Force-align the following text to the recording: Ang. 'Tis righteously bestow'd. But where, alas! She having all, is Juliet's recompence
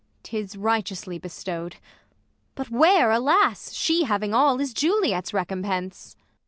Ang. 0.01 0.07
'Tis 0.23 0.57
righteously 0.57 1.19
bestow'd. 1.19 1.75
But 2.55 2.71
where, 2.71 3.11
alas! 3.11 3.71
She 3.71 4.05
having 4.05 4.33
all, 4.33 4.59
is 4.59 4.73
Juliet's 4.73 5.31
recompence 5.31 6.15